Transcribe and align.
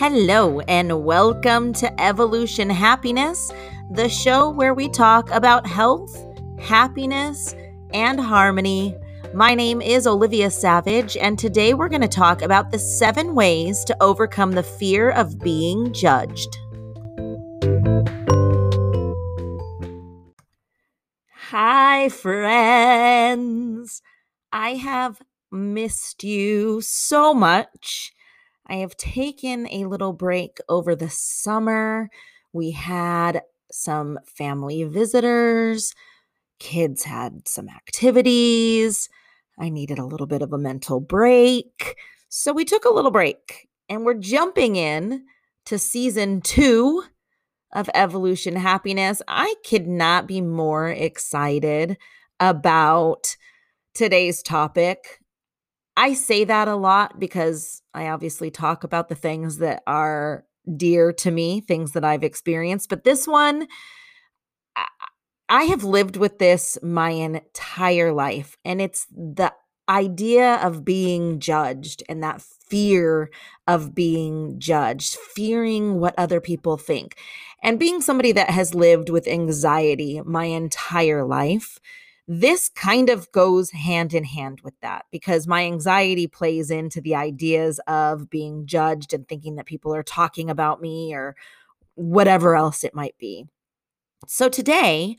Hello, 0.00 0.60
and 0.60 1.04
welcome 1.04 1.74
to 1.74 2.00
Evolution 2.00 2.70
Happiness, 2.70 3.52
the 3.90 4.08
show 4.08 4.48
where 4.48 4.72
we 4.72 4.88
talk 4.88 5.30
about 5.30 5.66
health, 5.66 6.16
happiness, 6.58 7.54
and 7.92 8.18
harmony. 8.18 8.96
My 9.34 9.54
name 9.54 9.82
is 9.82 10.06
Olivia 10.06 10.50
Savage, 10.50 11.18
and 11.18 11.38
today 11.38 11.74
we're 11.74 11.90
going 11.90 12.00
to 12.00 12.08
talk 12.08 12.40
about 12.40 12.70
the 12.70 12.78
seven 12.78 13.34
ways 13.34 13.84
to 13.84 13.96
overcome 14.02 14.52
the 14.52 14.62
fear 14.62 15.10
of 15.10 15.38
being 15.38 15.92
judged. 15.92 16.56
Hi, 21.50 22.08
friends. 22.08 24.00
I 24.50 24.76
have 24.76 25.20
missed 25.52 26.24
you 26.24 26.80
so 26.80 27.34
much. 27.34 28.14
I 28.70 28.76
have 28.76 28.96
taken 28.96 29.66
a 29.68 29.86
little 29.86 30.12
break 30.12 30.58
over 30.68 30.94
the 30.94 31.10
summer. 31.10 32.08
We 32.52 32.70
had 32.70 33.42
some 33.72 34.20
family 34.24 34.84
visitors, 34.84 35.92
kids 36.60 37.02
had 37.02 37.48
some 37.48 37.68
activities. 37.68 39.08
I 39.58 39.70
needed 39.70 39.98
a 39.98 40.06
little 40.06 40.28
bit 40.28 40.40
of 40.40 40.52
a 40.52 40.58
mental 40.58 41.00
break. 41.00 41.96
So 42.28 42.52
we 42.52 42.64
took 42.64 42.84
a 42.84 42.92
little 42.92 43.10
break 43.10 43.68
and 43.88 44.04
we're 44.04 44.14
jumping 44.14 44.76
in 44.76 45.24
to 45.66 45.76
season 45.76 46.40
two 46.40 47.02
of 47.72 47.90
Evolution 47.92 48.54
Happiness. 48.54 49.20
I 49.26 49.54
could 49.68 49.88
not 49.88 50.28
be 50.28 50.40
more 50.40 50.88
excited 50.88 51.98
about 52.38 53.36
today's 53.94 54.42
topic. 54.42 55.19
I 56.00 56.14
say 56.14 56.44
that 56.44 56.66
a 56.66 56.76
lot 56.76 57.20
because 57.20 57.82
I 57.92 58.08
obviously 58.08 58.50
talk 58.50 58.84
about 58.84 59.10
the 59.10 59.14
things 59.14 59.58
that 59.58 59.82
are 59.86 60.46
dear 60.74 61.12
to 61.12 61.30
me, 61.30 61.60
things 61.60 61.92
that 61.92 62.06
I've 62.06 62.24
experienced. 62.24 62.88
But 62.88 63.04
this 63.04 63.28
one, 63.28 63.68
I 65.50 65.64
have 65.64 65.84
lived 65.84 66.16
with 66.16 66.38
this 66.38 66.78
my 66.82 67.10
entire 67.10 68.14
life. 68.14 68.56
And 68.64 68.80
it's 68.80 69.06
the 69.10 69.52
idea 69.90 70.54
of 70.62 70.86
being 70.86 71.38
judged 71.38 72.02
and 72.08 72.22
that 72.22 72.40
fear 72.40 73.30
of 73.66 73.94
being 73.94 74.58
judged, 74.58 75.16
fearing 75.16 76.00
what 76.00 76.14
other 76.16 76.40
people 76.40 76.78
think. 76.78 77.18
And 77.62 77.78
being 77.78 78.00
somebody 78.00 78.32
that 78.32 78.48
has 78.48 78.74
lived 78.74 79.10
with 79.10 79.28
anxiety 79.28 80.22
my 80.24 80.46
entire 80.46 81.26
life, 81.26 81.78
this 82.32 82.68
kind 82.68 83.10
of 83.10 83.32
goes 83.32 83.72
hand 83.72 84.14
in 84.14 84.22
hand 84.22 84.60
with 84.62 84.74
that 84.82 85.04
because 85.10 85.48
my 85.48 85.64
anxiety 85.64 86.28
plays 86.28 86.70
into 86.70 87.00
the 87.00 87.16
ideas 87.16 87.80
of 87.88 88.30
being 88.30 88.66
judged 88.66 89.12
and 89.12 89.26
thinking 89.26 89.56
that 89.56 89.66
people 89.66 89.92
are 89.92 90.04
talking 90.04 90.48
about 90.48 90.80
me 90.80 91.12
or 91.12 91.34
whatever 91.96 92.54
else 92.54 92.84
it 92.84 92.94
might 92.94 93.18
be. 93.18 93.46
So 94.28 94.48
today, 94.48 95.16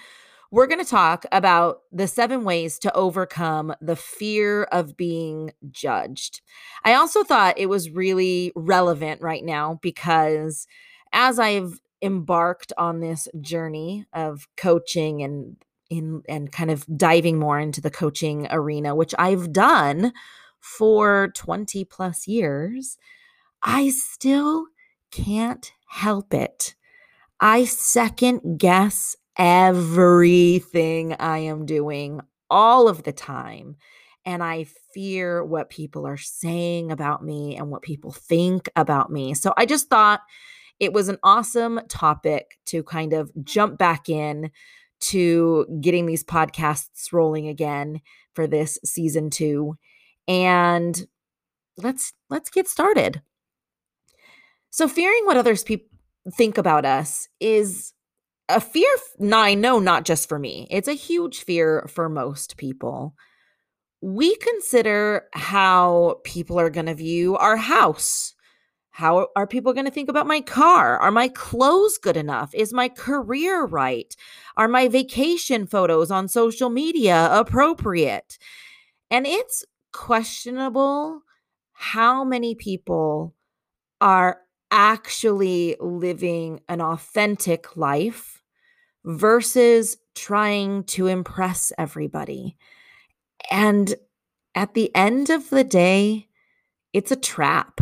we're 0.51 0.67
going 0.67 0.83
to 0.83 0.89
talk 0.89 1.25
about 1.33 1.81
the 1.91 2.07
seven 2.07 2.45
ways 2.45 2.79
to 2.79 2.95
overcome 2.95 3.73
the 3.81 3.97
fear 3.97 4.63
of 4.63 4.95
being 4.95 5.51
judged. 5.69 6.39
I 6.85 6.93
also 6.93 7.25
thought 7.25 7.59
it 7.59 7.67
was 7.67 7.89
really 7.89 8.53
relevant 8.55 9.21
right 9.21 9.43
now 9.43 9.79
because 9.81 10.65
as 11.11 11.39
I've 11.39 11.81
embarked 12.01 12.71
on 12.77 13.01
this 13.01 13.27
journey 13.41 14.05
of 14.13 14.47
coaching 14.55 15.23
and 15.23 15.57
in 15.91 16.23
and 16.27 16.51
kind 16.51 16.71
of 16.71 16.85
diving 16.97 17.37
more 17.37 17.59
into 17.59 17.81
the 17.81 17.91
coaching 17.91 18.47
arena, 18.49 18.95
which 18.95 19.13
I've 19.19 19.51
done 19.51 20.13
for 20.59 21.31
20 21.35 21.85
plus 21.85 22.27
years, 22.27 22.97
I 23.61 23.89
still 23.89 24.67
can't 25.11 25.71
help 25.87 26.33
it. 26.33 26.73
I 27.39 27.65
second 27.65 28.57
guess 28.57 29.15
everything 29.37 31.13
I 31.13 31.39
am 31.39 31.65
doing 31.65 32.21
all 32.49 32.87
of 32.87 33.03
the 33.03 33.11
time. 33.11 33.75
And 34.23 34.43
I 34.43 34.67
fear 34.93 35.43
what 35.43 35.69
people 35.69 36.05
are 36.05 36.17
saying 36.17 36.91
about 36.91 37.23
me 37.23 37.57
and 37.57 37.69
what 37.69 37.81
people 37.81 38.11
think 38.11 38.69
about 38.75 39.11
me. 39.11 39.33
So 39.33 39.53
I 39.57 39.65
just 39.65 39.89
thought 39.89 40.21
it 40.79 40.93
was 40.93 41.09
an 41.09 41.17
awesome 41.23 41.79
topic 41.89 42.59
to 42.65 42.83
kind 42.83 43.13
of 43.13 43.31
jump 43.43 43.77
back 43.77 44.09
in 44.09 44.51
to 45.01 45.65
getting 45.81 46.05
these 46.05 46.23
podcasts 46.23 47.11
rolling 47.11 47.47
again 47.47 48.01
for 48.33 48.47
this 48.47 48.79
season 48.85 49.29
2 49.29 49.75
and 50.27 51.07
let's 51.77 52.13
let's 52.29 52.49
get 52.49 52.67
started. 52.67 53.21
So 54.69 54.87
fearing 54.87 55.25
what 55.25 55.37
others 55.37 55.63
pe- 55.63 55.85
think 56.33 56.57
about 56.57 56.85
us 56.85 57.27
is 57.39 57.93
a 58.47 58.61
fear 58.61 58.87
I 59.33 59.53
know 59.53 59.79
not 59.79 60.05
just 60.05 60.29
for 60.29 60.39
me. 60.39 60.67
It's 60.69 60.87
a 60.87 60.93
huge 60.93 61.43
fear 61.43 61.87
for 61.89 62.09
most 62.09 62.57
people. 62.57 63.15
We 64.01 64.35
consider 64.37 65.25
how 65.33 66.19
people 66.23 66.59
are 66.59 66.69
going 66.69 66.87
to 66.87 66.95
view 66.95 67.37
our 67.37 67.57
house, 67.57 68.33
how 69.01 69.29
are 69.35 69.47
people 69.47 69.73
going 69.73 69.87
to 69.87 69.91
think 69.91 70.09
about 70.09 70.27
my 70.27 70.41
car? 70.41 70.99
Are 70.99 71.09
my 71.09 71.27
clothes 71.27 71.97
good 71.97 72.15
enough? 72.15 72.53
Is 72.53 72.71
my 72.71 72.87
career 72.87 73.65
right? 73.65 74.15
Are 74.57 74.67
my 74.67 74.87
vacation 74.89 75.65
photos 75.65 76.11
on 76.11 76.27
social 76.27 76.69
media 76.69 77.27
appropriate? 77.31 78.37
And 79.09 79.25
it's 79.25 79.65
questionable 79.91 81.23
how 81.73 82.23
many 82.23 82.53
people 82.53 83.33
are 83.99 84.41
actually 84.69 85.77
living 85.79 86.59
an 86.69 86.79
authentic 86.79 87.75
life 87.75 88.43
versus 89.03 89.97
trying 90.13 90.83
to 90.83 91.07
impress 91.07 91.71
everybody. 91.75 92.55
And 93.49 93.95
at 94.53 94.75
the 94.75 94.95
end 94.95 95.31
of 95.31 95.49
the 95.49 95.63
day, 95.63 96.27
it's 96.93 97.11
a 97.11 97.15
trap 97.15 97.81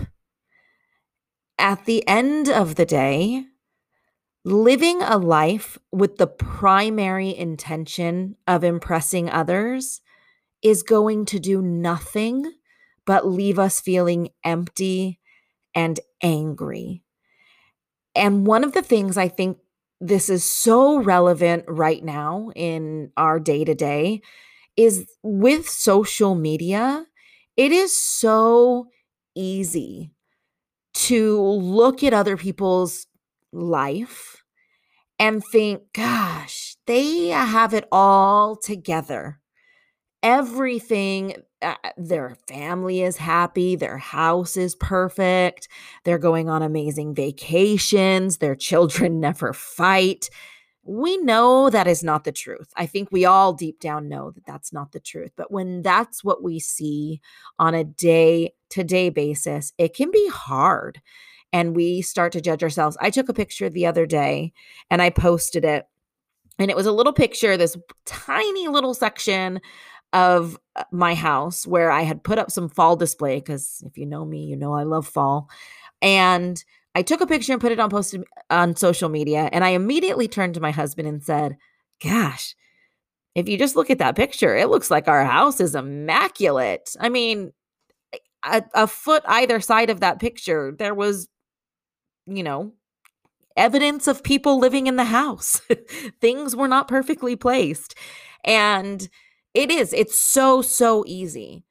at 1.60 1.86
the 1.86 2.08
end 2.08 2.50
of 2.50 2.76
the 2.76 2.86
day, 2.86 3.44
living 4.46 5.02
a 5.02 5.18
life 5.18 5.78
with 5.92 6.18
the 6.18 6.28
primary 6.28 7.36
intention 7.36 8.38
of 8.48 8.64
impressing 8.64 9.30
others 9.30 10.02
is 10.64 10.82
going 10.82 11.26
to 11.26 11.40
do 11.40 11.62
nothing 11.62 12.52
but 13.06 13.28
leave 13.28 13.60
us 13.60 13.80
feeling 13.80 14.30
empty 14.44 15.20
and 15.76 16.00
angry. 16.24 17.04
And 18.16 18.48
one 18.48 18.64
of 18.64 18.74
the 18.74 18.82
things 18.82 19.18
I 19.18 19.28
think 19.28 19.58
this 20.02 20.30
is 20.30 20.44
so 20.44 20.98
relevant 20.98 21.66
right 21.68 22.04
now 22.04 22.52
in 22.56 23.12
our 23.18 23.40
day 23.40 23.66
to 23.66 23.76
day 23.76 24.22
is 24.78 25.10
with 25.22 25.68
social 25.68 26.36
media, 26.36 27.06
it 27.58 27.72
is 27.74 27.96
so 27.96 28.88
easy 29.36 30.14
to 31.08 31.42
look 31.42 32.04
at 32.04 32.14
other 32.14 32.36
people's 32.36 33.08
life 33.54 34.44
and 35.18 35.44
think, 35.52 35.82
gosh, 35.94 36.76
they 36.88 37.28
have 37.28 37.74
it 37.74 37.88
all 37.92 38.56
together. 38.56 39.40
Everything, 40.22 41.36
uh, 41.62 41.76
their 41.98 42.36
family 42.48 43.02
is 43.02 43.18
happy, 43.18 43.76
their 43.78 43.98
house 43.98 44.58
is 44.58 44.76
perfect, 44.76 45.70
they're 46.04 46.18
going 46.18 46.50
on 46.50 46.62
amazing 46.62 47.16
vacations, 47.16 48.38
their 48.38 48.56
children 48.70 49.20
never 49.22 49.54
fight. 49.54 50.30
We 50.90 51.18
know 51.18 51.70
that 51.70 51.86
is 51.86 52.04
not 52.04 52.24
the 52.24 52.32
truth. 52.32 52.74
I 52.76 52.88
think 52.88 53.12
we 53.12 53.24
all 53.24 53.54
deep 53.54 53.80
down 53.80 54.10
know 54.10 54.32
that 54.32 54.44
that's 54.48 54.74
not 54.74 54.92
the 54.92 55.00
truth. 55.00 55.32
But 55.36 55.52
when 55.52 55.84
that's 55.84 56.24
what 56.24 56.42
we 56.42 56.60
see 56.60 57.22
on 57.60 57.76
a 57.76 57.84
day 57.84 58.54
to 58.72 58.84
day 58.84 59.10
basis, 59.10 59.72
it 59.78 59.94
can 59.94 60.10
be 60.10 60.28
hard. 60.30 61.00
And 61.54 61.76
we 61.76 62.02
start 62.02 62.32
to 62.32 62.42
judge 62.42 62.64
ourselves. 62.64 62.98
I 63.00 63.12
took 63.12 63.30
a 63.30 63.36
picture 63.36 63.70
the 63.70 63.86
other 63.86 64.08
day 64.08 64.52
and 64.90 65.00
I 65.00 65.12
posted 65.12 65.64
it. 65.64 65.88
And 66.58 66.72
it 66.72 66.76
was 66.76 66.88
a 66.88 66.92
little 66.92 67.14
picture, 67.14 67.56
this 67.56 67.78
tiny 68.06 68.68
little 68.68 68.96
section 68.96 69.62
of 70.12 70.58
uh, 70.76 70.86
my 70.92 71.14
house 71.14 71.68
where 71.68 71.92
I 71.92 72.02
had 72.02 72.24
put 72.24 72.40
up 72.40 72.50
some 72.50 72.68
fall 72.68 72.96
display 72.96 73.36
because 73.36 73.84
if 73.86 73.96
you 73.96 74.08
know 74.08 74.26
me, 74.26 74.46
you 74.46 74.56
know 74.56 74.74
I 74.74 74.84
love 74.84 75.08
fall. 75.08 75.52
And 76.02 76.64
I 76.96 77.02
took 77.02 77.22
a 77.22 77.28
picture 77.28 77.54
and 77.54 77.62
put 77.62 77.72
it 77.72 77.80
on 77.80 77.90
posted 77.90 78.24
on 78.50 78.76
social 78.76 79.10
media 79.10 79.50
and 79.52 79.64
I 79.64 79.70
immediately 79.70 80.28
turned 80.28 80.56
to 80.56 80.62
my 80.62 80.72
husband 80.72 81.08
and 81.08 81.24
said, 81.24 81.58
"Gosh, 82.04 82.56
if 83.36 83.48
you 83.48 83.58
just 83.58 83.76
look 83.76 83.90
at 83.90 84.00
that 84.00 84.16
picture, 84.16 84.56
it 84.56 84.70
looks 84.70 84.92
like 84.92 85.08
our 85.08 85.26
house 85.26 85.60
is 85.60 85.76
immaculate. 85.76 86.96
I 87.00 87.10
mean, 87.10 87.54
a, 88.44 88.64
a 88.74 88.88
foot 88.88 89.24
either 89.28 89.60
side 89.60 89.90
of 89.90 90.00
that 90.00 90.20
picture, 90.20 90.74
there 90.78 90.94
was, 90.94 91.28
you 92.26 92.44
know, 92.44 92.74
evidence 93.56 94.08
of 94.08 94.24
people 94.24 94.60
living 94.60 94.88
in 94.88 94.96
the 94.96 95.06
house. 95.06 95.62
Things 96.22 96.56
were 96.56 96.68
not 96.68 96.88
perfectly 96.88 97.36
placed. 97.36 97.96
And 98.44 99.08
it 99.54 99.70
is, 99.72 99.94
it's 99.94 100.18
so, 100.18 100.62
so 100.62 101.04
easy 101.06 101.64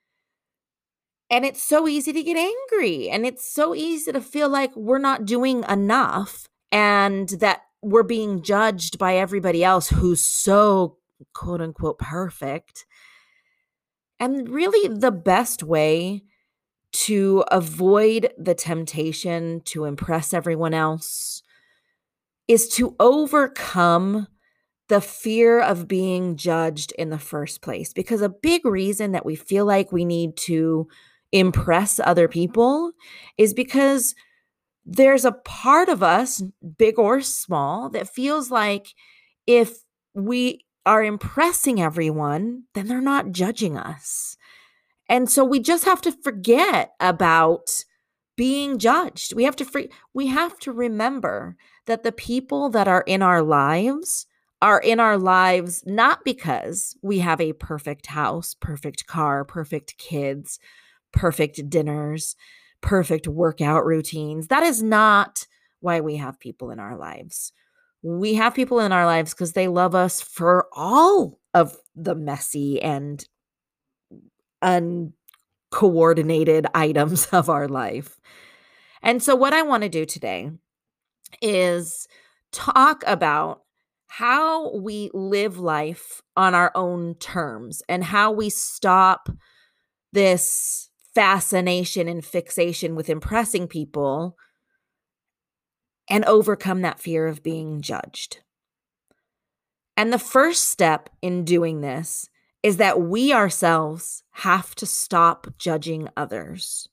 And 1.30 1.44
it's 1.44 1.62
so 1.62 1.86
easy 1.86 2.12
to 2.12 2.22
get 2.22 2.36
angry. 2.36 3.10
And 3.10 3.26
it's 3.26 3.50
so 3.50 3.74
easy 3.74 4.12
to 4.12 4.20
feel 4.20 4.48
like 4.48 4.74
we're 4.74 4.98
not 4.98 5.26
doing 5.26 5.64
enough 5.68 6.48
and 6.72 7.28
that 7.40 7.62
we're 7.82 8.02
being 8.02 8.42
judged 8.42 8.98
by 8.98 9.16
everybody 9.16 9.62
else 9.62 9.88
who's 9.88 10.22
so 10.22 10.96
quote 11.34 11.60
unquote 11.60 11.98
perfect. 11.98 12.86
And 14.20 14.48
really, 14.48 14.88
the 14.88 15.12
best 15.12 15.62
way 15.62 16.24
to 16.90 17.44
avoid 17.50 18.32
the 18.38 18.54
temptation 18.54 19.60
to 19.66 19.84
impress 19.84 20.32
everyone 20.32 20.74
else 20.74 21.42
is 22.48 22.68
to 22.70 22.96
overcome 22.98 24.26
the 24.88 25.00
fear 25.02 25.60
of 25.60 25.86
being 25.86 26.36
judged 26.36 26.92
in 26.92 27.10
the 27.10 27.18
first 27.18 27.60
place. 27.60 27.92
Because 27.92 28.22
a 28.22 28.28
big 28.28 28.64
reason 28.64 29.12
that 29.12 29.26
we 29.26 29.36
feel 29.36 29.66
like 29.66 29.92
we 29.92 30.04
need 30.04 30.36
to 30.38 30.88
impress 31.32 32.00
other 32.00 32.28
people 32.28 32.92
is 33.36 33.54
because 33.54 34.14
there's 34.84 35.24
a 35.24 35.32
part 35.32 35.88
of 35.88 36.02
us, 36.02 36.42
big 36.78 36.98
or 36.98 37.20
small, 37.20 37.90
that 37.90 38.08
feels 38.08 38.50
like 38.50 38.94
if 39.46 39.78
we 40.14 40.64
are 40.86 41.04
impressing 41.04 41.80
everyone, 41.80 42.64
then 42.74 42.88
they're 42.88 43.00
not 43.00 43.32
judging 43.32 43.76
us. 43.76 44.36
And 45.08 45.30
so 45.30 45.44
we 45.44 45.60
just 45.60 45.84
have 45.84 46.00
to 46.02 46.12
forget 46.12 46.92
about 47.00 47.84
being 48.36 48.78
judged. 48.78 49.34
We 49.34 49.44
have 49.44 49.56
to 49.56 49.64
free, 49.64 49.90
we 50.14 50.28
have 50.28 50.58
to 50.60 50.72
remember 50.72 51.56
that 51.86 52.02
the 52.02 52.12
people 52.12 52.70
that 52.70 52.88
are 52.88 53.04
in 53.06 53.20
our 53.20 53.42
lives 53.42 54.26
are 54.62 54.80
in 54.80 55.00
our 55.00 55.18
lives 55.18 55.82
not 55.86 56.24
because 56.24 56.96
we 57.02 57.18
have 57.18 57.40
a 57.40 57.52
perfect 57.52 58.06
house, 58.06 58.54
perfect 58.58 59.06
car, 59.06 59.44
perfect 59.44 59.98
kids, 59.98 60.58
perfect 61.12 61.68
dinners, 61.68 62.36
perfect 62.80 63.26
workout 63.26 63.84
routines. 63.84 64.48
That 64.48 64.62
is 64.62 64.82
not 64.82 65.46
why 65.80 66.00
we 66.00 66.16
have 66.16 66.40
people 66.40 66.70
in 66.70 66.78
our 66.78 66.96
lives. 66.96 67.52
We 68.02 68.34
have 68.34 68.54
people 68.54 68.80
in 68.80 68.92
our 68.92 69.06
lives 69.06 69.34
because 69.34 69.52
they 69.52 69.68
love 69.68 69.94
us 69.94 70.20
for 70.20 70.68
all 70.72 71.38
of 71.54 71.76
the 71.96 72.14
messy 72.14 72.80
and 72.80 73.24
uncoordinated 74.62 76.66
items 76.74 77.26
of 77.26 77.50
our 77.50 77.68
life. 77.68 78.18
And 79.02 79.22
so, 79.22 79.36
what 79.36 79.52
I 79.52 79.62
want 79.62 79.84
to 79.84 79.88
do 79.88 80.04
today 80.04 80.50
is 81.42 82.08
talk 82.52 83.04
about 83.06 83.62
how 84.08 84.74
we 84.74 85.10
live 85.12 85.58
life 85.58 86.22
on 86.36 86.54
our 86.54 86.72
own 86.74 87.14
terms 87.16 87.82
and 87.88 88.02
how 88.02 88.32
we 88.32 88.50
stop 88.50 89.28
this 90.12 90.87
fascination 91.14 92.08
and 92.08 92.24
fixation 92.24 92.94
with 92.94 93.10
impressing 93.10 93.66
people 93.66 94.36
and 96.08 96.24
overcome 96.24 96.82
that 96.82 97.00
fear 97.00 97.26
of 97.26 97.42
being 97.42 97.80
judged. 97.80 98.38
And 99.96 100.12
the 100.12 100.18
first 100.18 100.70
step 100.70 101.10
in 101.22 101.44
doing 101.44 101.80
this 101.80 102.28
is 102.62 102.76
that 102.76 103.00
we 103.00 103.32
ourselves 103.32 104.22
have 104.30 104.74
to 104.76 104.86
stop 104.86 105.46
judging 105.58 106.08
others. 106.16 106.88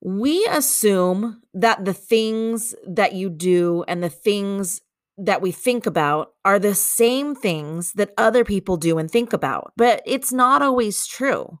We 0.00 0.46
assume 0.46 1.42
that 1.54 1.84
the 1.84 1.94
things 1.94 2.74
that 2.86 3.14
you 3.14 3.30
do 3.30 3.84
and 3.88 4.02
the 4.02 4.08
things 4.08 4.80
that 5.18 5.42
we 5.42 5.50
think 5.50 5.86
about 5.86 6.32
are 6.44 6.58
the 6.58 6.74
same 6.74 7.34
things 7.34 7.92
that 7.94 8.14
other 8.16 8.44
people 8.44 8.76
do 8.76 8.98
and 8.98 9.10
think 9.10 9.32
about, 9.32 9.72
but 9.76 10.00
it's 10.06 10.32
not 10.32 10.62
always 10.62 11.06
true. 11.06 11.58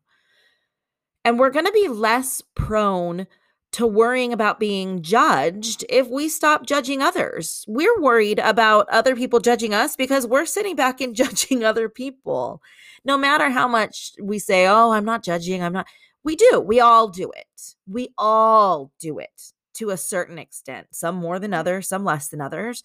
And 1.28 1.38
we're 1.38 1.50
going 1.50 1.66
to 1.66 1.72
be 1.72 1.88
less 1.88 2.40
prone 2.54 3.26
to 3.72 3.86
worrying 3.86 4.32
about 4.32 4.58
being 4.58 5.02
judged 5.02 5.84
if 5.90 6.08
we 6.08 6.26
stop 6.26 6.64
judging 6.64 7.02
others. 7.02 7.66
We're 7.68 8.00
worried 8.00 8.38
about 8.38 8.88
other 8.88 9.14
people 9.14 9.38
judging 9.38 9.74
us 9.74 9.94
because 9.94 10.26
we're 10.26 10.46
sitting 10.46 10.74
back 10.74 11.02
and 11.02 11.14
judging 11.14 11.64
other 11.64 11.90
people. 11.90 12.62
No 13.04 13.18
matter 13.18 13.50
how 13.50 13.68
much 13.68 14.12
we 14.22 14.38
say, 14.38 14.66
oh, 14.66 14.92
I'm 14.92 15.04
not 15.04 15.22
judging, 15.22 15.62
I'm 15.62 15.74
not, 15.74 15.86
we 16.24 16.34
do. 16.34 16.64
We 16.66 16.80
all 16.80 17.08
do 17.08 17.30
it. 17.36 17.74
We 17.86 18.08
all 18.16 18.90
do 18.98 19.18
it 19.18 19.52
to 19.74 19.90
a 19.90 19.98
certain 19.98 20.38
extent, 20.38 20.86
some 20.92 21.16
more 21.16 21.38
than 21.38 21.52
others, 21.52 21.88
some 21.88 22.04
less 22.04 22.28
than 22.28 22.40
others 22.40 22.82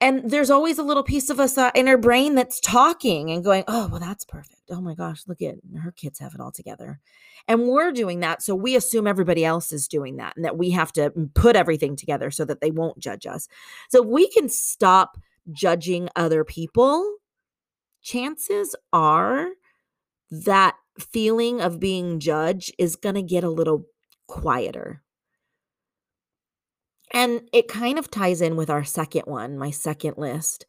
and 0.00 0.30
there's 0.30 0.50
always 0.50 0.78
a 0.78 0.82
little 0.82 1.02
piece 1.02 1.30
of 1.30 1.38
us 1.38 1.58
uh, 1.58 1.70
in 1.74 1.88
our 1.88 1.98
brain 1.98 2.34
that's 2.34 2.60
talking 2.60 3.30
and 3.30 3.44
going 3.44 3.64
oh 3.68 3.88
well 3.88 4.00
that's 4.00 4.24
perfect. 4.24 4.62
Oh 4.70 4.80
my 4.80 4.94
gosh 4.94 5.22
look 5.26 5.42
at 5.42 5.56
her 5.82 5.92
kids 5.92 6.18
have 6.18 6.34
it 6.34 6.40
all 6.40 6.52
together. 6.52 7.00
And 7.48 7.68
we're 7.68 7.92
doing 7.92 8.20
that 8.20 8.42
so 8.42 8.54
we 8.54 8.76
assume 8.76 9.06
everybody 9.06 9.44
else 9.44 9.72
is 9.72 9.88
doing 9.88 10.16
that 10.16 10.36
and 10.36 10.44
that 10.44 10.58
we 10.58 10.70
have 10.70 10.92
to 10.94 11.10
put 11.34 11.56
everything 11.56 11.96
together 11.96 12.30
so 12.30 12.44
that 12.44 12.60
they 12.60 12.70
won't 12.70 12.98
judge 12.98 13.26
us. 13.26 13.48
So 13.90 14.02
we 14.02 14.28
can 14.28 14.48
stop 14.48 15.18
judging 15.52 16.08
other 16.16 16.44
people 16.44 17.16
chances 18.02 18.74
are 18.92 19.48
that 20.30 20.76
feeling 20.98 21.60
of 21.60 21.80
being 21.80 22.20
judged 22.20 22.74
is 22.78 22.96
going 22.96 23.14
to 23.14 23.22
get 23.22 23.44
a 23.44 23.50
little 23.50 23.84
quieter 24.26 25.02
and 27.12 27.42
it 27.52 27.68
kind 27.68 27.98
of 27.98 28.10
ties 28.10 28.40
in 28.40 28.56
with 28.56 28.70
our 28.70 28.84
second 28.84 29.22
one, 29.26 29.58
my 29.58 29.70
second 29.70 30.16
list 30.16 30.66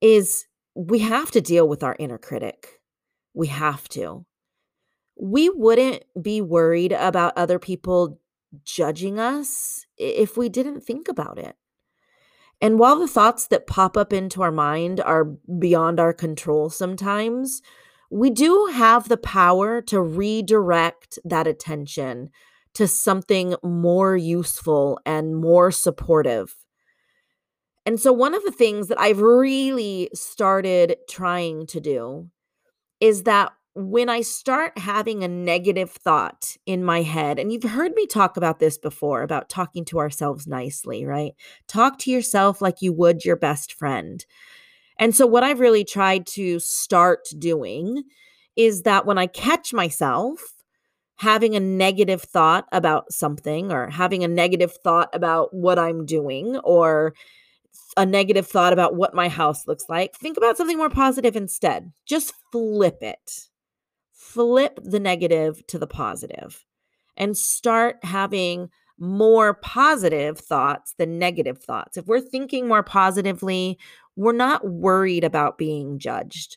is 0.00 0.46
we 0.74 1.00
have 1.00 1.30
to 1.32 1.40
deal 1.40 1.68
with 1.68 1.82
our 1.82 1.96
inner 1.98 2.18
critic. 2.18 2.80
We 3.34 3.48
have 3.48 3.88
to. 3.90 4.24
We 5.16 5.48
wouldn't 5.50 6.04
be 6.20 6.40
worried 6.40 6.92
about 6.92 7.36
other 7.36 7.58
people 7.58 8.20
judging 8.64 9.18
us 9.18 9.86
if 9.96 10.36
we 10.36 10.48
didn't 10.48 10.80
think 10.80 11.08
about 11.08 11.38
it. 11.38 11.56
And 12.60 12.78
while 12.78 12.98
the 12.98 13.08
thoughts 13.08 13.46
that 13.48 13.66
pop 13.66 13.96
up 13.96 14.12
into 14.12 14.42
our 14.42 14.50
mind 14.50 15.00
are 15.00 15.24
beyond 15.24 16.00
our 16.00 16.12
control 16.12 16.68
sometimes, 16.68 17.62
we 18.10 18.28
do 18.28 18.66
have 18.72 19.08
the 19.08 19.16
power 19.16 19.80
to 19.82 20.00
redirect 20.00 21.18
that 21.24 21.46
attention 21.46 22.30
to 22.74 22.86
something 22.86 23.54
more 23.62 24.16
useful 24.16 25.00
and 25.04 25.36
more 25.36 25.70
supportive. 25.70 26.54
And 27.86 27.98
so, 27.98 28.12
one 28.12 28.34
of 28.34 28.44
the 28.44 28.52
things 28.52 28.88
that 28.88 29.00
I've 29.00 29.20
really 29.20 30.10
started 30.14 30.96
trying 31.08 31.66
to 31.68 31.80
do 31.80 32.28
is 33.00 33.24
that 33.24 33.52
when 33.74 34.08
I 34.08 34.20
start 34.20 34.76
having 34.78 35.22
a 35.22 35.28
negative 35.28 35.90
thought 35.90 36.56
in 36.66 36.84
my 36.84 37.02
head, 37.02 37.38
and 37.38 37.52
you've 37.52 37.62
heard 37.62 37.92
me 37.94 38.06
talk 38.06 38.36
about 38.36 38.58
this 38.58 38.76
before 38.76 39.22
about 39.22 39.48
talking 39.48 39.84
to 39.86 39.98
ourselves 39.98 40.46
nicely, 40.46 41.04
right? 41.06 41.32
Talk 41.68 41.98
to 42.00 42.10
yourself 42.10 42.60
like 42.60 42.82
you 42.82 42.92
would 42.92 43.24
your 43.24 43.36
best 43.36 43.72
friend. 43.72 44.24
And 44.98 45.16
so, 45.16 45.26
what 45.26 45.42
I've 45.42 45.60
really 45.60 45.84
tried 45.84 46.26
to 46.28 46.58
start 46.60 47.28
doing 47.38 48.02
is 48.56 48.82
that 48.82 49.06
when 49.06 49.18
I 49.18 49.26
catch 49.26 49.72
myself 49.72 50.59
having 51.20 51.54
a 51.54 51.60
negative 51.60 52.22
thought 52.22 52.66
about 52.72 53.12
something 53.12 53.70
or 53.70 53.90
having 53.90 54.24
a 54.24 54.28
negative 54.28 54.72
thought 54.82 55.10
about 55.12 55.52
what 55.52 55.78
I'm 55.78 56.06
doing 56.06 56.56
or 56.64 57.12
a 57.94 58.06
negative 58.06 58.46
thought 58.46 58.72
about 58.72 58.96
what 58.96 59.14
my 59.14 59.28
house 59.28 59.66
looks 59.66 59.84
like, 59.90 60.14
think 60.14 60.38
about 60.38 60.56
something 60.56 60.78
more 60.78 60.88
positive 60.88 61.36
instead. 61.36 61.92
Just 62.06 62.32
flip 62.50 63.02
it. 63.02 63.48
Flip 64.14 64.78
the 64.82 64.98
negative 64.98 65.62
to 65.66 65.78
the 65.78 65.86
positive 65.86 66.64
and 67.18 67.36
start 67.36 67.98
having 68.02 68.70
more 68.98 69.52
positive 69.52 70.38
thoughts 70.38 70.94
than 70.96 71.18
negative 71.18 71.58
thoughts. 71.58 71.98
If 71.98 72.06
we're 72.06 72.22
thinking 72.22 72.66
more 72.66 72.82
positively, 72.82 73.78
we're 74.16 74.32
not 74.32 74.66
worried 74.66 75.24
about 75.24 75.58
being 75.58 75.98
judged. 75.98 76.56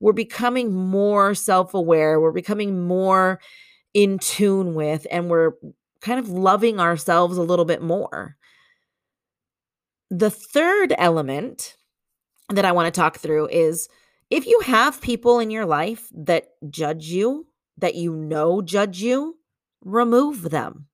We're 0.00 0.12
becoming 0.12 0.74
more 0.74 1.34
self 1.34 1.72
aware. 1.72 2.20
We're 2.20 2.32
becoming 2.32 2.86
more 2.86 3.40
in 3.94 4.18
tune 4.18 4.74
with 4.74 5.06
and 5.10 5.28
we're 5.28 5.52
kind 6.00 6.18
of 6.18 6.28
loving 6.28 6.80
ourselves 6.80 7.36
a 7.36 7.42
little 7.42 7.64
bit 7.64 7.82
more. 7.82 8.36
The 10.10 10.30
third 10.30 10.94
element 10.98 11.76
that 12.50 12.64
I 12.64 12.72
want 12.72 12.92
to 12.92 13.00
talk 13.00 13.18
through 13.18 13.48
is 13.48 13.88
if 14.30 14.46
you 14.46 14.60
have 14.60 15.00
people 15.00 15.38
in 15.38 15.50
your 15.50 15.66
life 15.66 16.08
that 16.14 16.48
judge 16.68 17.06
you, 17.06 17.46
that 17.78 17.94
you 17.94 18.14
know 18.14 18.62
judge 18.62 19.00
you, 19.00 19.38
remove 19.84 20.50
them. 20.50 20.86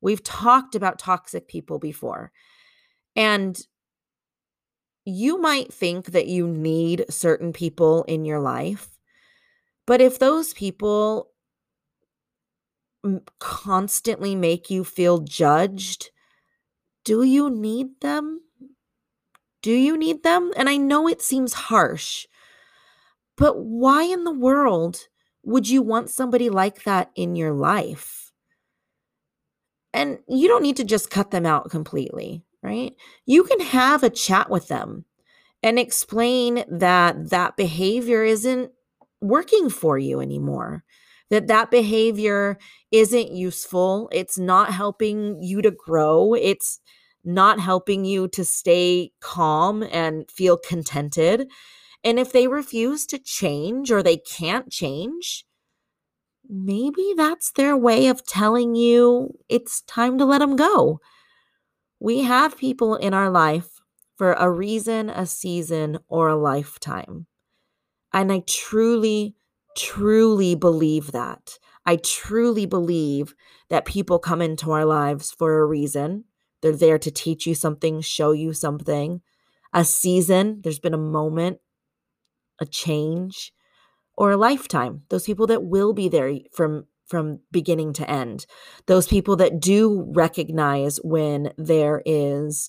We've 0.00 0.22
talked 0.22 0.74
about 0.74 0.98
toxic 0.98 1.48
people 1.48 1.78
before. 1.78 2.32
And 3.14 3.58
you 5.04 5.40
might 5.40 5.72
think 5.72 6.06
that 6.06 6.26
you 6.26 6.48
need 6.48 7.06
certain 7.08 7.52
people 7.52 8.04
in 8.04 8.24
your 8.24 8.40
life. 8.40 8.98
But 9.86 10.00
if 10.00 10.18
those 10.18 10.52
people 10.52 11.30
constantly 13.38 14.34
make 14.34 14.70
you 14.70 14.84
feel 14.84 15.18
judged, 15.18 16.10
do 17.04 17.22
you 17.22 17.50
need 17.50 18.00
them? 18.00 18.40
Do 19.62 19.72
you 19.72 19.96
need 19.96 20.22
them? 20.22 20.52
And 20.56 20.68
I 20.68 20.76
know 20.76 21.08
it 21.08 21.22
seems 21.22 21.52
harsh, 21.52 22.26
but 23.36 23.58
why 23.58 24.04
in 24.04 24.24
the 24.24 24.32
world 24.32 25.08
would 25.42 25.68
you 25.68 25.82
want 25.82 26.10
somebody 26.10 26.50
like 26.50 26.84
that 26.84 27.10
in 27.14 27.36
your 27.36 27.52
life? 27.52 28.32
And 29.92 30.18
you 30.28 30.48
don't 30.48 30.62
need 30.62 30.76
to 30.76 30.84
just 30.84 31.10
cut 31.10 31.30
them 31.30 31.46
out 31.46 31.70
completely, 31.70 32.44
right? 32.62 32.94
You 33.24 33.44
can 33.44 33.60
have 33.60 34.02
a 34.02 34.10
chat 34.10 34.50
with 34.50 34.68
them 34.68 35.04
and 35.62 35.78
explain 35.78 36.64
that 36.68 37.30
that 37.30 37.56
behavior 37.56 38.22
isn't 38.22 38.72
working 39.20 39.70
for 39.70 39.98
you 39.98 40.20
anymore 40.20 40.84
that 41.30 41.48
that 41.48 41.70
behavior 41.70 42.58
isn't 42.92 43.32
useful. 43.32 44.08
It's 44.12 44.38
not 44.38 44.72
helping 44.72 45.42
you 45.42 45.62
to 45.62 45.70
grow. 45.70 46.34
It's 46.34 46.80
not 47.24 47.58
helping 47.60 48.04
you 48.04 48.28
to 48.28 48.44
stay 48.44 49.10
calm 49.20 49.82
and 49.82 50.30
feel 50.30 50.56
contented. 50.56 51.48
And 52.04 52.18
if 52.18 52.32
they 52.32 52.48
refuse 52.48 53.06
to 53.06 53.18
change 53.18 53.90
or 53.90 54.02
they 54.02 54.18
can't 54.18 54.70
change 54.70 55.44
maybe 56.48 57.14
that's 57.16 57.52
their 57.52 57.76
way 57.76 58.06
of 58.08 58.24
telling 58.26 58.74
you 58.74 59.38
it's 59.48 59.82
time 59.82 60.18
to 60.18 60.24
let 60.24 60.38
them 60.38 60.56
go. 60.56 61.00
We 62.00 62.22
have 62.22 62.58
people 62.58 62.96
in 62.96 63.14
our 63.14 63.30
life 63.30 63.80
for 64.16 64.32
a 64.34 64.50
reason, 64.50 65.10
a 65.10 65.26
season, 65.26 65.98
or 66.08 66.28
a 66.28 66.36
lifetime. 66.36 67.26
And 68.12 68.32
I 68.32 68.44
truly, 68.46 69.35
truly 69.76 70.54
believe 70.54 71.12
that. 71.12 71.58
I 71.84 71.96
truly 71.96 72.66
believe 72.66 73.34
that 73.70 73.84
people 73.84 74.18
come 74.18 74.42
into 74.42 74.72
our 74.72 74.84
lives 74.84 75.30
for 75.30 75.60
a 75.60 75.66
reason. 75.66 76.24
They're 76.60 76.72
there 76.72 76.98
to 76.98 77.10
teach 77.10 77.46
you 77.46 77.54
something, 77.54 78.00
show 78.00 78.32
you 78.32 78.52
something. 78.52 79.20
A 79.72 79.84
season, 79.84 80.60
there's 80.62 80.80
been 80.80 80.94
a 80.94 80.98
moment, 80.98 81.58
a 82.60 82.66
change, 82.66 83.52
or 84.16 84.32
a 84.32 84.36
lifetime. 84.36 85.02
Those 85.10 85.24
people 85.24 85.46
that 85.48 85.62
will 85.62 85.92
be 85.92 86.08
there 86.08 86.32
from 86.52 86.86
from 87.06 87.38
beginning 87.52 87.92
to 87.92 88.10
end. 88.10 88.46
Those 88.86 89.06
people 89.06 89.36
that 89.36 89.60
do 89.60 90.10
recognize 90.12 90.98
when 91.04 91.52
there 91.56 92.02
is 92.04 92.68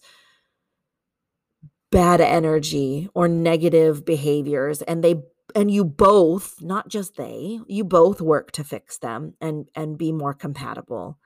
bad 1.92 2.22
energy 2.22 3.10
or 3.16 3.28
negative 3.28 4.06
behaviors 4.06 4.84
and 4.84 5.04
they 5.04 5.24
and 5.56 5.72
you 5.72 5.84
both 5.86 6.62
not 6.62 6.90
just 6.90 7.16
they 7.16 7.60
you 7.68 7.84
both 7.84 8.22
work 8.22 8.52
to 8.52 8.64
fix 8.64 8.98
them 8.98 9.34
and 9.42 9.70
and 9.76 9.98
be 9.98 10.12
more 10.12 10.34
compatible. 10.34 11.18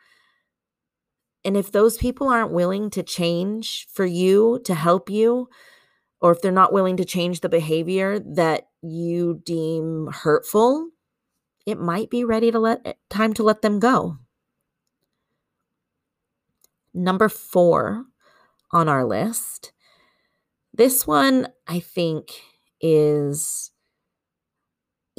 And 1.44 1.58
if 1.58 1.72
those 1.72 1.98
people 1.98 2.28
aren't 2.28 2.52
willing 2.52 2.92
to 2.92 3.02
change 3.02 3.88
for 3.92 4.06
you 4.06 4.62
to 4.66 4.76
help 4.76 5.10
you 5.10 5.50
or 6.22 6.32
if 6.32 6.42
they're 6.42 6.52
not 6.52 6.72
willing 6.72 6.98
to 6.98 7.06
change 7.06 7.40
the 7.40 7.50
behavior 7.50 8.20
that 8.20 8.68
you 8.84 9.42
deem 9.44 10.08
hurtful 10.12 10.90
it 11.66 11.80
might 11.80 12.10
be 12.10 12.24
ready 12.24 12.52
to 12.52 12.60
let 12.60 12.82
eh, 12.86 12.94
time 13.10 13.34
to 13.34 13.44
let 13.44 13.62
them 13.62 13.80
go. 13.80 14.18
Number 16.94 17.30
4 17.30 18.06
on 18.72 18.90
our 18.90 19.06
list 19.06 19.72
this 20.74 21.06
one, 21.06 21.50
I 21.68 21.80
think, 21.80 22.32
is 22.80 23.71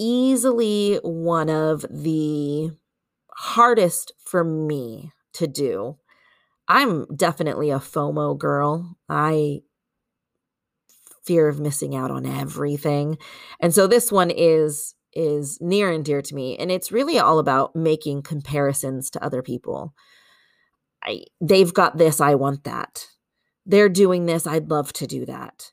easily 0.03 0.99
one 1.03 1.49
of 1.49 1.87
the 1.91 2.71
hardest 3.37 4.13
for 4.19 4.45
me 4.45 5.13
to 5.35 5.47
do. 5.47 5.99
I'm 6.69 7.07
definitely 7.15 7.71
a 7.71 7.79
FOMO 7.79 8.39
girl. 8.39 8.97
I 9.09 9.61
fear 11.25 11.49
of 11.49 11.61
missing 11.61 11.95
out 11.95 12.11
on 12.11 12.27
everything. 12.27 13.19
And 13.61 13.75
so 13.75 13.87
this 13.87 14.11
one 14.11 14.31
is 14.31 14.95
is 15.15 15.59
near 15.61 15.93
and 15.93 16.07
dear 16.07 16.23
to 16.23 16.35
me 16.35 16.57
and 16.57 16.71
it's 16.71 16.91
really 16.91 17.19
all 17.19 17.39
about 17.39 17.77
making 17.77 18.23
comparisons 18.23 19.11
to 19.11 19.23
other 19.23 19.43
people. 19.43 19.95
I 21.05 21.25
they've 21.41 21.73
got 21.73 21.99
this, 21.99 22.21
I 22.21 22.35
want 22.35 22.65
that 22.65 23.07
they're 23.67 23.89
doing 23.89 24.27
this. 24.27 24.47
I'd 24.47 24.71
love 24.71 24.93
to 24.95 25.07
do 25.07 25.27
that. 25.27 25.73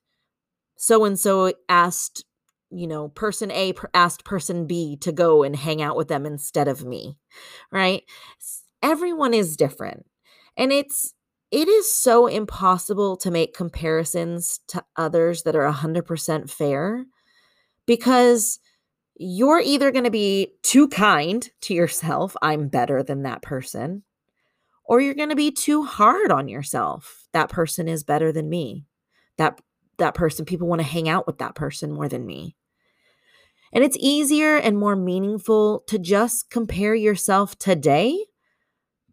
So 0.78 1.04
and 1.06 1.20
so 1.20 1.54
asked, 1.68 2.24
you 2.72 2.88
know, 2.88 3.10
person 3.10 3.52
A 3.52 3.74
asked 3.94 4.24
person 4.24 4.68
B 4.68 4.98
to 4.98 5.12
go 5.12 5.44
and 5.44 5.56
hang 5.56 5.82
out 5.82 5.96
with 5.96 6.08
them 6.08 6.26
instead 6.26 6.68
of 6.68 6.86
me, 6.86 7.18
right? 7.72 8.04
Everyone 8.82 9.34
is 9.34 9.58
different. 9.58 10.06
And 10.56 10.72
it's, 10.72 11.14
it 11.52 11.68
is 11.68 11.92
so 11.92 12.28
impossible 12.28 13.18
to 13.18 13.32
make 13.32 13.56
comparisons 13.56 14.60
to 14.68 14.84
others 14.96 15.44
that 15.44 15.56
are 15.56 15.72
100% 15.72 16.50
fair 16.50 17.06
because 17.86 18.60
you're 19.16 19.60
either 19.60 19.92
going 19.92 20.06
to 20.06 20.12
be 20.12 20.54
too 20.64 20.88
kind 20.88 21.50
to 21.62 21.74
yourself, 21.74 22.36
I'm 22.42 22.68
better 22.68 23.04
than 23.04 23.24
that 23.24 23.42
person, 23.42 24.04
or 24.86 25.02
you're 25.02 25.16
going 25.16 25.30
to 25.30 25.36
be 25.36 25.52
too 25.52 25.84
hard 25.84 26.32
on 26.32 26.48
yourself. 26.48 27.28
That 27.34 27.50
person 27.50 27.88
is 27.88 28.04
better 28.04 28.32
than 28.32 28.50
me. 28.50 28.86
That 29.38 29.60
that 29.98 30.14
person 30.14 30.46
people 30.46 30.68
want 30.68 30.80
to 30.80 30.88
hang 30.88 31.10
out 31.10 31.28
with 31.28 31.40
that 31.40 31.56
person 31.56 31.92
more 31.92 32.08
than 32.08 32.26
me. 32.26 32.56
And 33.72 33.84
it's 33.84 33.98
easier 34.00 34.58
and 34.58 34.78
more 34.78 34.96
meaningful 34.96 35.84
to 35.88 36.00
just 36.00 36.50
compare 36.50 36.96
yourself 36.96 37.58
today 37.58 38.26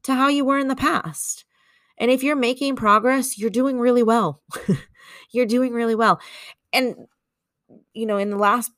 to 0.02 0.14
how 0.14 0.28
you 0.28 0.44
were 0.44 0.58
in 0.58 0.68
the 0.68 0.76
past. 0.76 1.44
And 1.98 2.10
if 2.10 2.22
you're 2.22 2.36
making 2.36 2.76
progress, 2.76 3.38
you're 3.38 3.50
doing 3.50 3.78
really 3.78 4.02
well. 4.02 4.42
you're 5.30 5.46
doing 5.46 5.72
really 5.72 5.94
well. 5.94 6.20
And 6.72 6.94
you 7.92 8.06
know, 8.06 8.18
in 8.18 8.30
the 8.30 8.36
last 8.36 8.70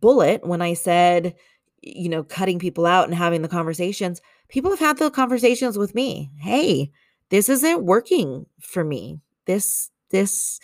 bullet 0.00 0.46
when 0.46 0.62
I 0.62 0.74
said, 0.74 1.34
you 1.82 2.08
know, 2.08 2.22
cutting 2.22 2.58
people 2.58 2.86
out 2.86 3.08
and 3.08 3.14
having 3.14 3.42
the 3.42 3.48
conversations, 3.48 4.20
people 4.48 4.70
have 4.70 4.80
had 4.80 4.98
the 4.98 5.10
conversations 5.10 5.78
with 5.78 5.94
me. 5.94 6.30
Hey, 6.38 6.92
this 7.30 7.48
isn't 7.48 7.84
working 7.84 8.46
for 8.60 8.84
me. 8.84 9.20
This, 9.46 9.90
this 10.10 10.60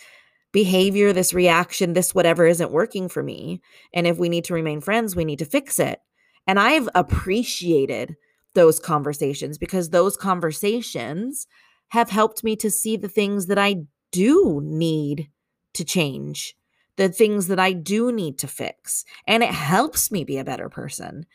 behavior, 0.55 1.11
this 1.11 1.33
reaction, 1.33 1.91
this 1.91 2.15
whatever 2.15 2.47
isn't 2.47 2.71
working 2.71 3.09
for 3.09 3.21
me. 3.21 3.61
And 3.93 4.07
if 4.07 4.17
we 4.17 4.29
need 4.29 4.45
to 4.45 4.53
remain 4.53 4.79
friends, 4.79 5.13
we 5.13 5.25
need 5.25 5.39
to 5.39 5.45
fix 5.45 5.79
it. 5.79 5.99
And 6.47 6.57
I've 6.57 6.87
appreciated 6.95 8.15
those 8.53 8.79
conversations 8.79 9.57
because 9.57 9.89
those 9.89 10.15
conversations 10.15 11.45
have 11.89 12.09
helped 12.09 12.41
me 12.41 12.55
to 12.55 12.71
see 12.71 12.95
the 12.95 13.09
things 13.09 13.47
that 13.47 13.57
I 13.57 13.83
do 14.13 14.61
need 14.63 15.29
to 15.73 15.83
change, 15.83 16.55
the 16.95 17.09
things 17.09 17.47
that 17.47 17.59
I 17.59 17.73
do 17.73 18.13
need 18.13 18.39
to 18.39 18.47
fix. 18.47 19.03
And 19.27 19.43
it 19.43 19.51
helps 19.51 20.09
me 20.09 20.23
be 20.23 20.37
a 20.37 20.45
better 20.45 20.69
person. 20.69 21.25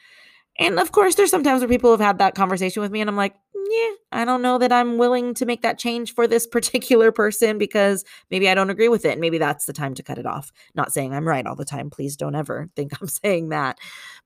And 0.58 0.80
of 0.80 0.92
course, 0.92 1.14
there's 1.14 1.30
sometimes 1.30 1.60
where 1.60 1.68
people 1.68 1.90
have 1.90 2.00
had 2.00 2.18
that 2.20 2.34
conversation 2.34 2.80
with 2.80 2.90
me, 2.90 3.02
and 3.02 3.10
I'm 3.10 3.16
like, 3.16 3.34
yeah, 3.70 3.90
I 4.10 4.24
don't 4.24 4.42
know 4.42 4.58
that 4.58 4.72
I'm 4.72 4.98
willing 4.98 5.32
to 5.34 5.46
make 5.46 5.62
that 5.62 5.78
change 5.78 6.14
for 6.14 6.26
this 6.26 6.46
particular 6.46 7.12
person 7.12 7.56
because 7.56 8.04
maybe 8.30 8.48
I 8.48 8.54
don't 8.54 8.70
agree 8.70 8.88
with 8.88 9.04
it. 9.04 9.12
And 9.12 9.20
maybe 9.20 9.38
that's 9.38 9.64
the 9.64 9.72
time 9.72 9.94
to 9.94 10.02
cut 10.02 10.18
it 10.18 10.26
off. 10.26 10.50
Not 10.74 10.92
saying 10.92 11.14
I'm 11.14 11.26
right 11.26 11.46
all 11.46 11.54
the 11.54 11.64
time. 11.64 11.88
Please 11.88 12.16
don't 12.16 12.34
ever 12.34 12.68
think 12.76 13.00
I'm 13.00 13.08
saying 13.08 13.50
that. 13.50 13.78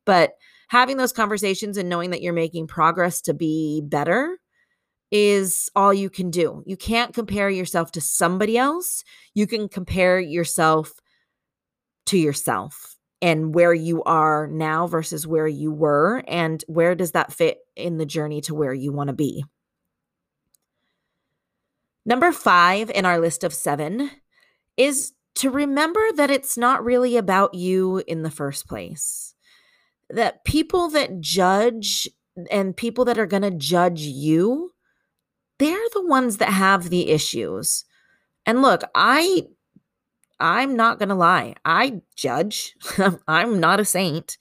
But 0.07 0.33
having 0.69 0.97
those 0.97 1.13
conversations 1.13 1.77
and 1.77 1.89
knowing 1.89 2.11
that 2.11 2.23
you're 2.23 2.33
making 2.33 2.67
progress 2.67 3.21
to 3.23 3.35
be 3.35 3.83
better 3.85 4.39
is 5.11 5.71
all 5.77 5.93
you 5.93 6.09
can 6.09 6.31
do. 6.31 6.63
You 6.67 6.77
can't 6.77 7.15
compare 7.15 7.51
yourself 7.51 7.93
to 7.93 8.01
somebody 8.01 8.57
else. 8.57 9.05
You 9.35 9.47
can 9.47 9.69
compare 9.69 10.19
yourself 10.19 10.95
to 12.07 12.19
yourself 12.19 12.94
and 13.25 13.55
where 13.55 13.73
you 13.73 14.03
are 14.03 14.47
now 14.47 14.87
versus 14.87 15.27
where 15.27 15.49
you 15.49 15.73
were 15.73 16.23
and 16.29 16.63
where 16.69 16.95
does 16.95 17.13
that 17.13 17.33
fit 17.33 17.57
in 17.75 17.97
the 17.97 18.05
journey 18.05 18.43
to 18.43 18.55
where 18.55 18.75
you 18.75 18.93
want 18.93 19.09
to 19.09 19.15
be? 19.15 19.43
Number 22.05 22.33
5 22.33 22.91
in 22.91 23.07
our 23.07 23.19
list 23.19 23.43
of 23.43 23.55
7 23.55 24.11
is 24.77 25.13
to 25.37 25.49
remember 25.49 26.03
that 26.17 26.31
it's 26.31 26.59
not 26.59 26.85
really 26.85 27.17
about 27.17 27.55
you 27.55 28.03
in 28.07 28.25
the 28.25 28.31
first 28.31 28.69
place. 28.69 29.35
That 30.11 30.45
people 30.45 30.91
that 30.91 31.23
judge 31.23 32.07
and 32.51 32.77
people 32.77 33.07
that 33.07 33.19
are 33.19 33.25
going 33.25 33.43
to 33.43 33.51
judge 33.51 34.03
you 34.03 34.73
they're 35.59 35.89
the 35.95 36.05
ones 36.05 36.37
that 36.39 36.51
have 36.51 36.91
the 36.91 37.09
issues. 37.09 37.85
And 38.45 38.61
look 38.61 38.83
i 38.95 39.47
I'm 40.41 40.77
not 40.77 40.99
going 40.99 41.09
to 41.09 41.15
lie. 41.15 41.55
I 41.65 42.03
judge. 42.17 42.75
I'm 43.29 43.61
not 43.61 43.81
a 43.81 43.85
saint. 43.85 44.37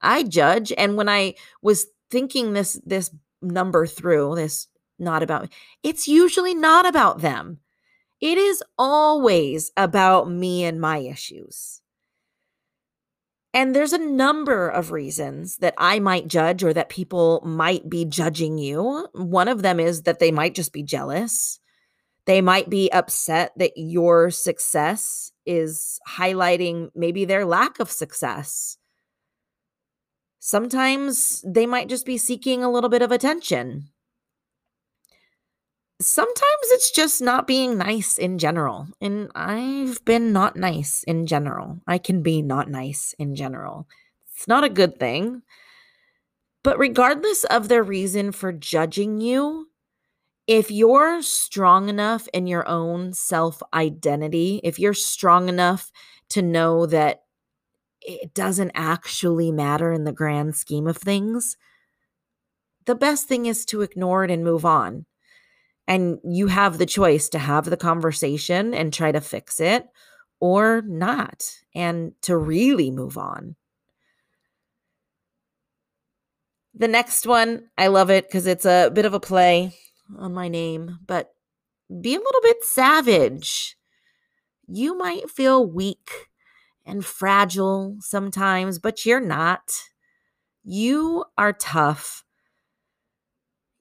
I 0.00 0.22
judge 0.22 0.72
and 0.76 0.96
when 0.96 1.08
I 1.08 1.34
was 1.62 1.86
thinking 2.10 2.52
this 2.52 2.80
this 2.84 3.10
number 3.42 3.86
through, 3.86 4.36
this 4.36 4.68
not 4.98 5.22
about 5.22 5.48
it's 5.82 6.06
usually 6.06 6.54
not 6.54 6.86
about 6.86 7.20
them. 7.20 7.60
It 8.20 8.38
is 8.38 8.62
always 8.78 9.72
about 9.76 10.30
me 10.30 10.64
and 10.64 10.80
my 10.80 10.98
issues. 10.98 11.82
And 13.52 13.74
there's 13.74 13.94
a 13.94 13.98
number 13.98 14.68
of 14.68 14.92
reasons 14.92 15.56
that 15.58 15.74
I 15.78 15.98
might 15.98 16.28
judge 16.28 16.62
or 16.62 16.74
that 16.74 16.90
people 16.90 17.42
might 17.44 17.88
be 17.88 18.04
judging 18.04 18.58
you. 18.58 19.08
One 19.14 19.48
of 19.48 19.62
them 19.62 19.80
is 19.80 20.02
that 20.02 20.18
they 20.18 20.30
might 20.30 20.54
just 20.54 20.74
be 20.74 20.82
jealous. 20.82 21.58
They 22.26 22.40
might 22.40 22.68
be 22.68 22.90
upset 22.90 23.52
that 23.56 23.72
your 23.76 24.30
success 24.30 25.32
is 25.46 26.00
highlighting 26.08 26.90
maybe 26.94 27.24
their 27.24 27.44
lack 27.46 27.78
of 27.78 27.90
success. 27.90 28.78
Sometimes 30.40 31.44
they 31.46 31.66
might 31.66 31.88
just 31.88 32.04
be 32.04 32.18
seeking 32.18 32.62
a 32.62 32.70
little 32.70 32.90
bit 32.90 33.02
of 33.02 33.12
attention. 33.12 33.88
Sometimes 36.00 36.66
it's 36.70 36.90
just 36.90 37.22
not 37.22 37.46
being 37.46 37.78
nice 37.78 38.18
in 38.18 38.38
general. 38.38 38.88
And 39.00 39.30
I've 39.34 40.04
been 40.04 40.32
not 40.32 40.56
nice 40.56 41.04
in 41.04 41.26
general. 41.26 41.80
I 41.86 41.98
can 41.98 42.22
be 42.22 42.42
not 42.42 42.68
nice 42.68 43.14
in 43.18 43.34
general. 43.34 43.88
It's 44.34 44.46
not 44.46 44.64
a 44.64 44.68
good 44.68 44.98
thing. 44.98 45.42
But 46.62 46.78
regardless 46.78 47.44
of 47.44 47.68
their 47.68 47.82
reason 47.82 48.32
for 48.32 48.52
judging 48.52 49.20
you, 49.20 49.65
if 50.46 50.70
you're 50.70 51.22
strong 51.22 51.88
enough 51.88 52.28
in 52.32 52.46
your 52.46 52.66
own 52.68 53.12
self 53.12 53.62
identity, 53.74 54.60
if 54.62 54.78
you're 54.78 54.94
strong 54.94 55.48
enough 55.48 55.90
to 56.30 56.42
know 56.42 56.86
that 56.86 57.22
it 58.00 58.34
doesn't 58.34 58.70
actually 58.74 59.50
matter 59.50 59.92
in 59.92 60.04
the 60.04 60.12
grand 60.12 60.54
scheme 60.54 60.86
of 60.86 60.96
things, 60.96 61.56
the 62.84 62.94
best 62.94 63.26
thing 63.26 63.46
is 63.46 63.64
to 63.66 63.82
ignore 63.82 64.24
it 64.24 64.30
and 64.30 64.44
move 64.44 64.64
on. 64.64 65.06
And 65.88 66.18
you 66.24 66.46
have 66.46 66.78
the 66.78 66.86
choice 66.86 67.28
to 67.30 67.38
have 67.38 67.64
the 67.64 67.76
conversation 67.76 68.74
and 68.74 68.92
try 68.92 69.12
to 69.12 69.20
fix 69.20 69.60
it 69.60 69.86
or 70.38 70.82
not, 70.82 71.50
and 71.74 72.12
to 72.20 72.36
really 72.36 72.90
move 72.90 73.16
on. 73.16 73.56
The 76.74 76.88
next 76.88 77.26
one, 77.26 77.70
I 77.78 77.86
love 77.86 78.10
it 78.10 78.28
because 78.28 78.46
it's 78.46 78.66
a 78.66 78.90
bit 78.92 79.06
of 79.06 79.14
a 79.14 79.20
play 79.20 79.72
on 80.18 80.34
my 80.34 80.48
name, 80.48 80.98
but 81.06 81.32
be 82.00 82.14
a 82.14 82.18
little 82.18 82.40
bit 82.42 82.64
savage. 82.64 83.76
You 84.66 84.96
might 84.96 85.30
feel 85.30 85.66
weak 85.66 86.28
and 86.84 87.04
fragile 87.04 87.96
sometimes, 88.00 88.78
but 88.78 89.06
you're 89.06 89.20
not. 89.20 89.72
You 90.64 91.24
are 91.38 91.52
tough. 91.52 92.24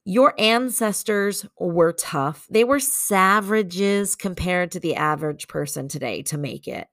Your 0.04 0.36
ancestors 0.38 1.48
were 1.60 1.94
tough. 1.94 2.46
They 2.50 2.64
were 2.64 2.80
savages 2.80 4.16
compared 4.16 4.72
to 4.72 4.80
the 4.80 4.96
average 4.96 5.48
person 5.48 5.88
today 5.88 6.22
to 6.24 6.38
make 6.38 6.68
it. 6.68 6.88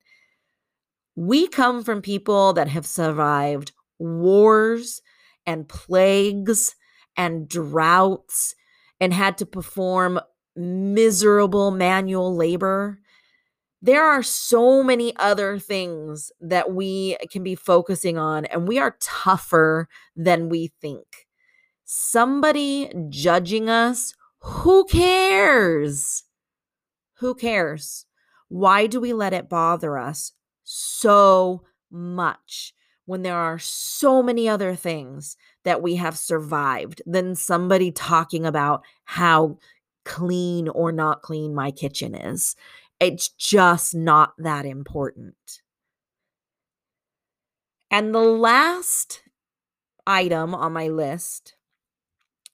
We 1.15 1.47
come 1.47 1.85
from 1.85 2.01
people 2.01 2.55
that 2.55 2.69
have 2.69 2.87
survived 2.87 3.73
wars 3.99 5.03
and 5.47 5.69
plagues 5.69 6.75
and 7.17 7.47
droughts 7.47 8.55
and 9.02 9.12
had 9.12 9.37
to 9.37 9.44
perform 9.44 10.18
miserable 10.56 11.71
manual 11.71 12.35
labor 12.35 12.99
there 13.85 14.04
are 14.04 14.23
so 14.23 14.85
many 14.85 15.14
other 15.16 15.59
things 15.59 16.30
that 16.40 16.73
we 16.73 17.16
can 17.32 17.42
be 17.42 17.56
focusing 17.56 18.16
on, 18.16 18.44
and 18.44 18.68
we 18.68 18.78
are 18.78 18.97
tougher 19.00 19.88
than 20.14 20.49
we 20.49 20.73
think. 20.80 21.26
Somebody 21.85 22.92
judging 23.09 23.68
us, 23.68 24.14
who 24.38 24.85
cares? 24.85 26.23
Who 27.14 27.35
cares? 27.35 28.06
Why 28.49 28.87
do 28.87 29.00
we 29.00 29.12
let 29.12 29.32
it 29.32 29.49
bother 29.49 29.99
us 29.99 30.32
so 30.62 31.64
much 31.90 32.73
when 33.06 33.23
there 33.23 33.37
are 33.37 33.59
so 33.59 34.23
many 34.23 34.49
other 34.49 34.75
things 34.75 35.37
that 35.64 35.82
we 35.82 35.97
have 35.97 36.16
survived 36.16 37.02
than 37.06 37.35
somebody 37.35 37.90
talking 37.90 38.47
about 38.47 38.82
how 39.04 39.59
clean 40.04 40.68
or 40.68 40.92
not 40.92 41.23
clean 41.23 41.54
my 41.54 41.71
kitchen 41.71 42.14
is? 42.14 42.56
It's 43.00 43.28
just 43.28 43.94
not 43.94 44.32
that 44.38 44.64
important. 44.64 45.35
And 47.90 48.14
the 48.14 48.21
last 48.21 49.23
item 50.06 50.54
on 50.54 50.73
my 50.73 50.88
list 50.88 51.56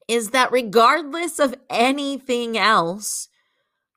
is 0.09 0.31
that 0.31 0.51
regardless 0.51 1.39
of 1.39 1.55
anything 1.69 2.57
else, 2.57 3.29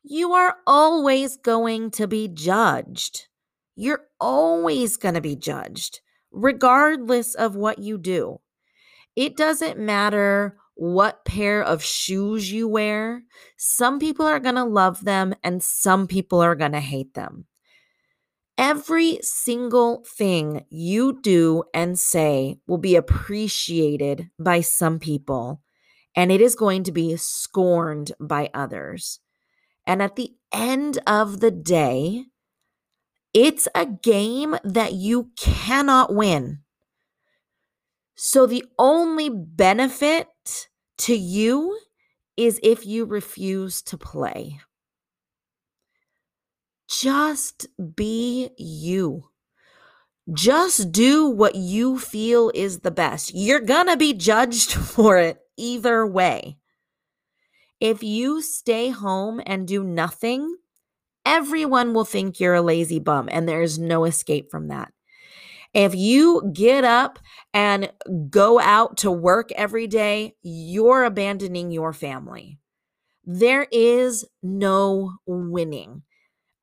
you 0.04 0.34
are 0.34 0.58
always 0.68 1.38
going 1.38 1.90
to 1.92 2.08
be 2.08 2.28
judged. 2.28 3.28
You're 3.76 4.04
always 4.20 4.98
going 4.98 5.16
to 5.16 5.22
be 5.22 5.36
judged, 5.36 6.02
regardless 6.32 7.36
of 7.36 7.56
what 7.56 7.80
you 7.80 7.98
do. 7.98 8.40
It 9.16 9.36
doesn't 9.36 9.80
matter 9.80 10.58
what 10.76 11.26
pair 11.26 11.62
of 11.62 11.84
shoes 11.84 12.52
you 12.52 12.68
wear. 12.68 13.24
Some 13.58 14.00
people 14.00 14.26
are 14.26 14.40
going 14.40 14.56
to 14.56 14.64
love 14.64 15.04
them 15.04 15.36
and 15.44 15.62
some 15.62 16.08
people 16.08 16.42
are 16.42 16.56
going 16.56 16.72
to 16.72 16.80
hate 16.80 17.14
them. 17.14 17.46
Every 18.58 19.20
single 19.22 20.04
thing 20.18 20.66
you 20.70 21.20
do 21.22 21.64
and 21.74 21.98
say 21.98 22.58
will 22.68 22.78
be 22.78 22.96
appreciated 22.96 24.30
by 24.38 24.62
some 24.62 25.00
people, 25.00 25.62
and 26.16 26.32
it 26.32 26.42
is 26.42 26.56
going 26.56 26.84
to 26.84 26.92
be 26.92 27.16
scorned 27.16 28.12
by 28.20 28.50
others. 28.54 29.20
And 29.88 30.02
at 30.02 30.16
the 30.16 30.32
end 30.54 31.00
of 31.08 31.40
the 31.40 31.50
day, 31.50 32.26
it's 33.34 33.68
a 33.74 33.86
game 33.86 34.58
that 34.64 34.94
you 34.94 35.32
cannot 35.38 36.14
win. 36.14 36.60
So 38.16 38.46
the 38.46 38.66
only 38.78 39.30
benefit 39.30 40.68
to 41.00 41.16
you 41.16 41.80
is 42.38 42.60
if 42.62 42.86
you 42.86 43.06
refuse 43.06 43.82
to 43.84 43.98
play. 43.98 44.60
Just 46.90 47.68
be 47.96 48.50
you. 48.58 49.30
Just 50.32 50.92
do 50.92 51.28
what 51.28 51.56
you 51.56 51.98
feel 51.98 52.52
is 52.54 52.80
the 52.80 52.92
best. 52.92 53.34
You're 53.34 53.60
going 53.60 53.88
to 53.88 53.98
be 53.98 54.14
judged 54.14 54.72
for 54.74 55.18
it 55.18 55.40
either 55.58 56.06
way. 56.06 56.58
If 57.80 58.04
you 58.04 58.42
stay 58.42 58.90
home 58.90 59.42
and 59.46 59.68
do 59.68 59.84
nothing, 59.84 60.58
everyone 61.26 61.94
will 61.94 62.06
think 62.06 62.40
you're 62.40 62.56
a 62.56 62.62
lazy 62.62 63.00
bum, 63.00 63.30
and 63.32 63.48
there's 63.48 63.80
no 63.80 64.06
escape 64.06 64.50
from 64.52 64.68
that. 64.68 64.92
If 65.74 65.96
you 65.96 66.52
get 66.54 66.84
up 66.84 67.20
and 67.54 67.92
go 68.30 68.60
out 68.60 68.98
to 68.98 69.12
work 69.12 69.52
every 69.54 69.88
day, 69.88 70.36
you're 70.42 71.06
abandoning 71.06 71.72
your 71.72 71.94
family. 71.94 72.60
There 73.24 73.68
is 73.72 74.26
no 74.44 75.14
winning. 75.26 76.04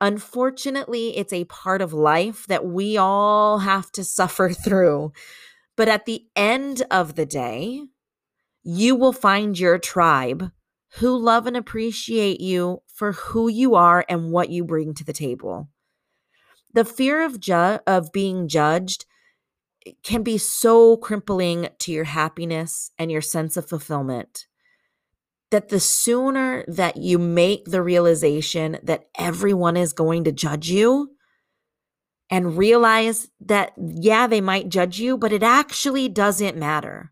Unfortunately, 0.01 1.17
it's 1.17 1.33
a 1.33 1.45
part 1.45 1.81
of 1.81 1.91
life 1.91 2.45
that 2.47 2.65
we 2.65 2.97
all 2.97 3.59
have 3.59 3.91
to 3.93 4.03
suffer 4.03 4.49
through. 4.53 5.11
But 5.75 5.87
at 5.87 6.05
the 6.05 6.25
end 6.35 6.83
of 6.91 7.15
the 7.15 7.25
day, 7.25 7.81
you 8.63 8.95
will 8.95 9.13
find 9.13 9.57
your 9.57 9.77
tribe 9.77 10.51
who 10.95 11.17
love 11.17 11.45
and 11.45 11.55
appreciate 11.55 12.41
you 12.41 12.81
for 12.87 13.11
who 13.11 13.47
you 13.47 13.75
are 13.75 14.05
and 14.09 14.31
what 14.31 14.49
you 14.49 14.63
bring 14.63 14.93
to 14.95 15.03
the 15.03 15.13
table. 15.13 15.69
The 16.73 16.85
fear 16.85 17.23
of 17.23 17.39
ju- 17.39 17.79
of 17.87 18.11
being 18.11 18.47
judged 18.47 19.05
eh, 19.85 19.91
can 20.03 20.23
be 20.23 20.37
so 20.37 20.97
crippling 20.97 21.69
to 21.79 21.91
your 21.91 22.05
happiness 22.05 22.91
and 22.97 23.11
your 23.11 23.21
sense 23.21 23.57
of 23.57 23.69
fulfillment 23.69 24.47
that 25.51 25.69
the 25.69 25.79
sooner 25.79 26.63
that 26.67 26.97
you 26.97 27.17
make 27.17 27.65
the 27.65 27.81
realization 27.81 28.77
that 28.83 29.05
everyone 29.17 29.77
is 29.77 29.93
going 29.93 30.23
to 30.23 30.31
judge 30.31 30.69
you 30.69 31.11
and 32.29 32.57
realize 32.57 33.27
that, 33.41 33.73
yeah, 33.77 34.27
they 34.27 34.41
might 34.41 34.69
judge 34.69 34.99
you, 34.99 35.17
but 35.17 35.31
it 35.31 35.41
actually 35.41 36.07
doesn't 36.07 36.55
matter. 36.55 37.11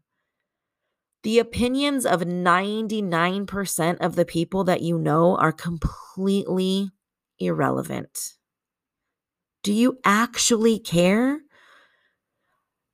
The 1.23 1.39
opinions 1.39 2.05
of 2.05 2.21
99% 2.21 3.97
of 3.99 4.15
the 4.15 4.25
people 4.25 4.63
that 4.65 4.81
you 4.81 4.97
know 4.97 5.35
are 5.37 5.51
completely 5.51 6.91
irrelevant. 7.39 8.33
Do 9.63 9.73
you 9.73 9.99
actually 10.05 10.79
care? 10.79 11.41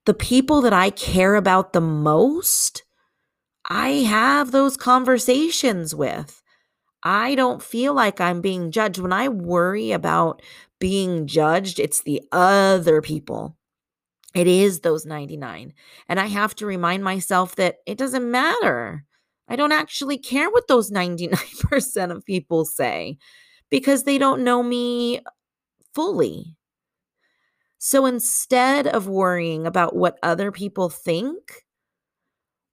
The 0.05 0.13
people 0.13 0.61
that 0.61 0.73
I 0.73 0.89
care 0.89 1.35
about 1.35 1.73
the 1.73 1.81
most, 1.81 2.83
I 3.69 3.89
have 3.89 4.51
those 4.51 4.75
conversations 4.75 5.93
with. 5.93 6.41
I 7.03 7.35
don't 7.35 7.61
feel 7.61 7.93
like 7.93 8.19
I'm 8.19 8.41
being 8.41 8.71
judged. 8.71 8.99
When 8.99 9.13
I 9.13 9.27
worry 9.27 9.91
about 9.91 10.41
being 10.79 11.27
judged, 11.27 11.79
it's 11.79 12.01
the 12.01 12.21
other 12.31 13.01
people. 13.01 13.57
It 14.33 14.47
is 14.47 14.79
those 14.79 15.05
99. 15.05 15.73
And 16.09 16.19
I 16.19 16.27
have 16.27 16.55
to 16.55 16.65
remind 16.65 17.03
myself 17.03 17.55
that 17.55 17.77
it 17.85 17.97
doesn't 17.97 18.29
matter. 18.29 19.05
I 19.47 19.55
don't 19.55 19.71
actually 19.71 20.17
care 20.17 20.49
what 20.49 20.67
those 20.67 20.91
99% 20.91 22.11
of 22.11 22.25
people 22.25 22.65
say 22.65 23.17
because 23.69 24.03
they 24.03 24.17
don't 24.17 24.43
know 24.43 24.63
me 24.63 25.21
fully. 25.95 26.57
So 27.77 28.05
instead 28.07 28.87
of 28.87 29.07
worrying 29.07 29.67
about 29.67 29.95
what 29.95 30.17
other 30.23 30.51
people 30.51 30.89
think, 30.89 31.65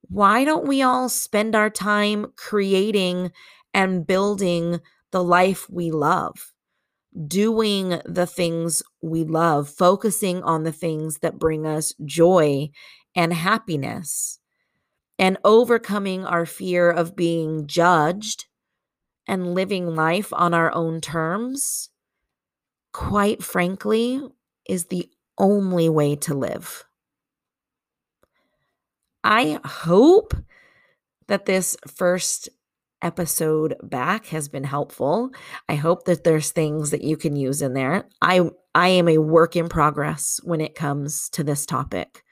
why 0.09 0.45
don't 0.45 0.67
we 0.67 0.83
all 0.83 1.09
spend 1.09 1.55
our 1.55 1.71
time 1.71 2.33
creating 2.37 3.31
and 3.73 4.07
building 4.07 4.81
the 5.13 5.23
life 5.23 5.69
we 5.71 5.91
love? 5.91 6.50
Doing 7.27 8.01
the 8.05 8.27
things 8.27 8.83
we 9.03 9.25
love, 9.25 9.69
focusing 9.69 10.43
on 10.43 10.63
the 10.63 10.73
things 10.73 11.19
that 11.19 11.39
bring 11.39 11.67
us 11.67 11.95
joy 12.05 12.71
and 13.15 13.33
happiness 13.33 14.39
and 15.19 15.37
overcoming 15.45 16.25
our 16.25 16.47
fear 16.47 16.91
of 16.91 17.17
being 17.17 17.67
judged 17.67 18.47
and 19.27 19.55
living 19.55 19.95
life 19.95 20.33
on 20.33 20.55
our 20.55 20.73
own 20.75 21.01
terms, 21.01 21.91
quite 22.93 23.43
frankly, 23.43 24.21
is 24.69 24.87
the 24.87 25.09
only 25.37 25.89
way 25.89 26.17
to 26.17 26.35
live. 26.35 26.85
I 29.23 29.61
hope 29.65 30.35
that 31.29 31.47
this 31.47 31.77
first 31.87 32.49
episode 33.03 33.75
back 33.83 34.27
has 34.27 34.49
been 34.49 34.65
helpful. 34.65 35.31
I 35.69 35.75
hope 35.75 36.05
that 36.05 36.25
there's 36.25 36.51
things 36.51 36.91
that 36.91 37.03
you 37.03 37.17
can 37.17 37.37
use 37.37 37.63
in 37.63 37.75
there. 37.75 38.09
I 38.21 38.51
I 38.75 38.89
am 38.89 39.09
a 39.09 39.19
work 39.19 39.57
in 39.57 39.69
progress 39.69 40.41
when 40.45 40.61
it 40.61 40.75
comes 40.75 41.29
to 41.31 41.43
this 41.43 41.67
topic. 41.67 42.23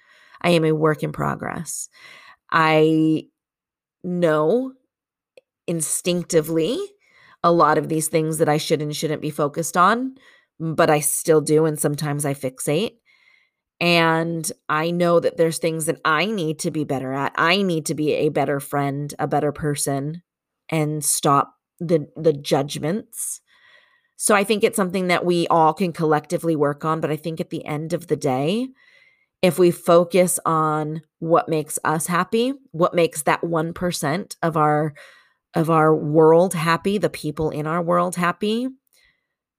I 0.40 0.50
am 0.50 0.64
a 0.64 0.72
work 0.72 1.02
in 1.02 1.12
progress. 1.12 1.88
I 2.50 3.24
know 4.04 4.72
instinctively 5.66 6.78
a 7.42 7.52
lot 7.52 7.78
of 7.78 7.88
these 7.88 8.08
things 8.08 8.38
that 8.38 8.48
I 8.48 8.56
should 8.56 8.82
and 8.82 8.94
shouldn't 8.94 9.22
be 9.22 9.30
focused 9.30 9.76
on, 9.76 10.14
but 10.58 10.90
I 10.90 11.00
still 11.00 11.40
do 11.40 11.66
and 11.66 11.78
sometimes 11.78 12.24
I 12.24 12.34
fixate. 12.34 12.92
And 13.80 14.50
I 14.68 14.90
know 14.90 15.20
that 15.20 15.36
there's 15.36 15.58
things 15.58 15.86
that 15.86 16.00
I 16.04 16.26
need 16.26 16.58
to 16.60 16.70
be 16.72 16.82
better 16.82 17.12
at. 17.12 17.32
I 17.36 17.62
need 17.62 17.86
to 17.86 17.94
be 17.94 18.12
a 18.12 18.28
better 18.28 18.58
friend, 18.58 19.14
a 19.20 19.28
better 19.28 19.52
person 19.52 20.22
and 20.70 21.04
stop 21.04 21.54
the 21.80 22.08
the 22.16 22.32
judgments. 22.32 23.40
So 24.16 24.34
I 24.34 24.42
think 24.42 24.64
it's 24.64 24.76
something 24.76 25.06
that 25.08 25.24
we 25.24 25.46
all 25.46 25.72
can 25.72 25.92
collectively 25.92 26.56
work 26.56 26.84
on, 26.84 27.00
but 27.00 27.10
I 27.10 27.16
think 27.16 27.40
at 27.40 27.50
the 27.50 27.64
end 27.64 27.92
of 27.92 28.08
the 28.08 28.16
day, 28.16 28.68
if 29.42 29.58
we 29.58 29.70
focus 29.70 30.40
on 30.44 31.02
what 31.20 31.48
makes 31.48 31.78
us 31.84 32.08
happy, 32.08 32.52
what 32.72 32.94
makes 32.94 33.22
that 33.22 33.42
1% 33.42 34.36
of 34.42 34.56
our 34.56 34.94
of 35.54 35.70
our 35.70 35.94
world 35.94 36.54
happy, 36.54 36.98
the 36.98 37.08
people 37.08 37.50
in 37.50 37.66
our 37.66 37.80
world 37.80 38.16
happy, 38.16 38.68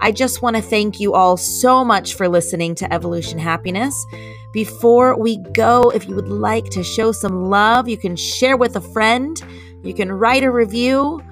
I 0.00 0.10
just 0.10 0.42
want 0.42 0.56
to 0.56 0.62
thank 0.62 0.98
you 0.98 1.14
all 1.14 1.36
so 1.36 1.84
much 1.84 2.14
for 2.14 2.28
listening 2.28 2.74
to 2.74 2.92
Evolution 2.92 3.38
Happiness. 3.38 4.04
Before 4.52 5.16
we 5.16 5.36
go, 5.52 5.90
if 5.90 6.08
you 6.08 6.16
would 6.16 6.28
like 6.28 6.70
to 6.70 6.82
show 6.82 7.12
some 7.12 7.50
love, 7.50 7.88
you 7.88 7.98
can 7.98 8.16
share 8.16 8.56
with 8.56 8.74
a 8.74 8.80
friend 8.80 9.40
you 9.84 9.94
can 9.94 10.10
write 10.10 10.42
a 10.42 10.50
review. 10.50 11.22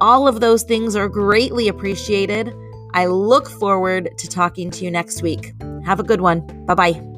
All 0.00 0.26
of 0.26 0.40
those 0.40 0.62
things 0.62 0.96
are 0.96 1.08
greatly 1.08 1.68
appreciated. 1.68 2.54
I 2.94 3.06
look 3.06 3.48
forward 3.48 4.16
to 4.16 4.28
talking 4.28 4.70
to 4.72 4.84
you 4.84 4.90
next 4.90 5.22
week. 5.22 5.52
Have 5.84 6.00
a 6.00 6.04
good 6.04 6.20
one. 6.20 6.40
Bye 6.66 6.74
bye. 6.74 7.17